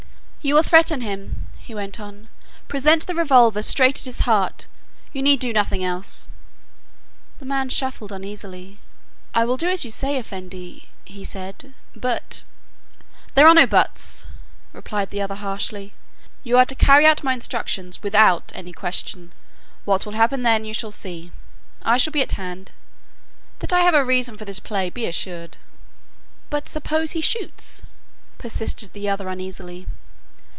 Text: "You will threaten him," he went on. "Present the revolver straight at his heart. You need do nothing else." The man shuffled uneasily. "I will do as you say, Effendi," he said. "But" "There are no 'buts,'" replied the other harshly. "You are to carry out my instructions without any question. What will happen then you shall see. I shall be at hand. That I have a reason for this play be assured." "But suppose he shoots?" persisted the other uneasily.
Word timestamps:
"You 0.43 0.55
will 0.55 0.63
threaten 0.63 1.01
him," 1.01 1.45
he 1.59 1.75
went 1.75 1.99
on. 1.99 2.27
"Present 2.67 3.05
the 3.05 3.13
revolver 3.13 3.61
straight 3.61 3.99
at 3.99 4.05
his 4.05 4.21
heart. 4.21 4.65
You 5.13 5.21
need 5.21 5.39
do 5.39 5.53
nothing 5.53 5.83
else." 5.83 6.27
The 7.37 7.45
man 7.45 7.69
shuffled 7.69 8.11
uneasily. 8.11 8.79
"I 9.35 9.45
will 9.45 9.55
do 9.55 9.69
as 9.69 9.85
you 9.85 9.91
say, 9.91 10.17
Effendi," 10.17 10.89
he 11.05 11.23
said. 11.23 11.75
"But" 11.95 12.43
"There 13.35 13.47
are 13.47 13.53
no 13.53 13.67
'buts,'" 13.67 14.25
replied 14.73 15.11
the 15.11 15.21
other 15.21 15.35
harshly. 15.35 15.93
"You 16.43 16.57
are 16.57 16.65
to 16.65 16.73
carry 16.73 17.05
out 17.05 17.23
my 17.23 17.33
instructions 17.35 18.01
without 18.01 18.51
any 18.55 18.73
question. 18.73 19.33
What 19.85 20.07
will 20.07 20.13
happen 20.13 20.41
then 20.41 20.65
you 20.65 20.73
shall 20.73 20.91
see. 20.91 21.31
I 21.85 21.97
shall 21.99 22.09
be 22.13 22.23
at 22.23 22.31
hand. 22.31 22.71
That 23.59 23.73
I 23.73 23.81
have 23.81 23.93
a 23.93 24.03
reason 24.03 24.39
for 24.39 24.45
this 24.45 24.59
play 24.59 24.89
be 24.89 25.05
assured." 25.05 25.57
"But 26.49 26.67
suppose 26.67 27.11
he 27.11 27.21
shoots?" 27.21 27.83
persisted 28.39 28.93
the 28.93 29.07
other 29.07 29.29
uneasily. 29.29 29.85